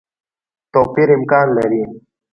[0.73, 1.83] توپیر امکان لري.